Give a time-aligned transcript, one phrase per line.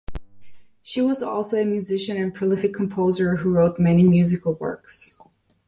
[0.81, 5.13] She was also a musician and prolific composer who wrote many musical works.